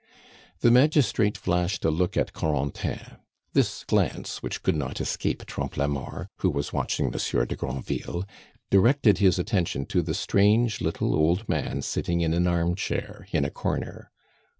The 0.61 0.71
magistrate 0.71 1.37
flashed 1.37 1.85
a 1.85 1.91
look 1.91 2.17
at 2.17 2.33
Corentin. 2.33 3.17
This 3.53 3.83
glance, 3.83 4.41
which 4.41 4.63
could 4.63 4.75
not 4.75 4.99
escape 4.99 5.45
Trompe 5.45 5.77
la 5.79 5.85
Mort, 5.85 6.29
who 6.37 6.49
was 6.49 6.73
watching 6.73 7.11
Monsieur 7.11 7.45
de 7.45 7.55
Granville, 7.55 8.25
directed 8.71 9.19
his 9.19 9.37
attention 9.37 9.85
to 9.85 10.01
the 10.01 10.15
strange 10.15 10.81
little 10.81 11.13
old 11.13 11.47
man 11.47 11.83
sitting 11.83 12.21
in 12.21 12.33
an 12.33 12.47
armchair 12.47 13.27
in 13.31 13.45
a 13.45 13.51
corner. 13.51 14.09